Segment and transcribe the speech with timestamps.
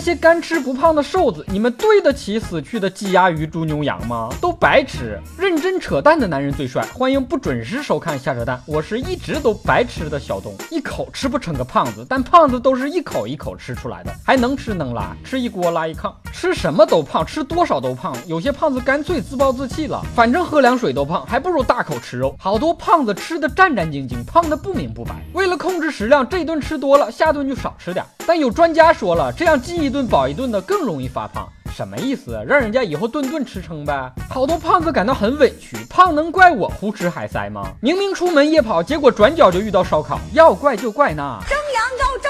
[0.00, 4.30] 那些干吃不胖的瘦子，你们对得起死去的鸡鸭鱼猪牛羊吗？
[4.40, 5.20] 都白吃！
[5.38, 8.58] 认真扯淡的男人最帅，欢迎不准时收看下扯淡。
[8.64, 18.16] 我是一直都白吃的小东，一口吃不成个胖子，但胖子都是一口一口吃出来的，还能吃能拉，吃一锅拉一炕，吃什么都胖，吃多少都胖。
[18.26, 22.34] 有些胖子干脆自暴自弃了，反正喝凉水都胖，还不如大口吃肉。
[22.38, 25.16] 好多胖子吃的战战兢兢，胖的不明不白。
[25.34, 28.02] 为了控制食量，这顿吃多了，下顿就少吃点。
[28.26, 32.42] 但有专家说了，这样饥一顿饱一顿的更容易发胖，什么意思？
[32.48, 34.10] 让人家以后顿顿吃撑呗？
[34.30, 37.70] 好多胖子感到很委屈，胖能怪我胡吃海塞吗？
[37.82, 41.38] 明明出门夜跑，结果转角就遇到烧烤，要怪就怪那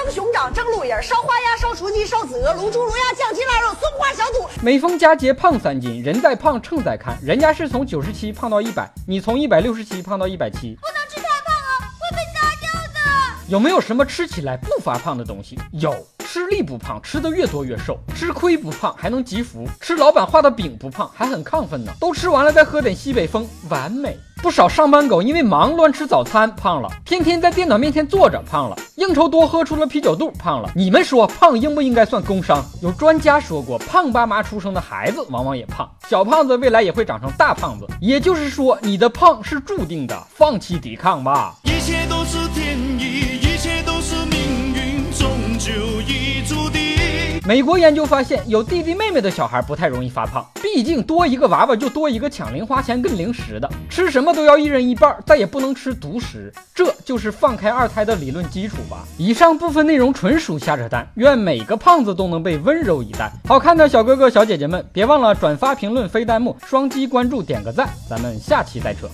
[0.03, 4.49] 蒸熊掌、蒸鹿眼、烧花鸭、烧雏鸡、烧子鹅、卤猪、卤鸭、酱鸡、腊肉、松花小肚。
[4.59, 10.75] 每逢佳节胖三斤，人在胖秤在看，人家是从九十七胖到一百，你从一百六十七胖到一百七。
[10.81, 12.99] 不能吃太胖啊，会被打掉的。
[13.47, 15.59] 有没有什么吃起来不发胖的东西？
[15.73, 15.95] 有。
[16.25, 21.91] 吃力不胖，吃的越多越瘦；吃亏不胖，还能积福；吃老板画的饼不胖，还很亢奋呢。
[21.99, 24.17] 都吃完了再喝点西北风，完美。
[24.41, 30.71] 不少上班狗因为忙乱吃早餐胖了，天天在电脑面前坐着胖了，应酬多喝出了啤酒肚胖了。
[30.75, 32.65] 你们说胖应不应该算工伤？
[32.81, 37.85] 有专家说过，胖爸妈出生的孩子往往也胖，小胖子未来也会长成大胖子。
[38.01, 41.53] 也就是说，你的胖是注定的，放弃抵抗吧。
[47.51, 59.05] 美国研究发现，有弟弟妹妹的小孩不太容易发胖，毕竟多一个娃娃就多一个抢零花钱跟零食的，吃什么都要一人一半，再也不能吃独食，这就是放开二胎的理论基础吧。
[59.17, 63.29] 以上部分内容纯属瞎扯淡，愿每个胖子都能被温柔以待。
[63.45, 69.09] 好看的小哥哥小姐姐们，别忘了转发、评论、飞弹幕、双击关注、点个赞，咱们下期再扯。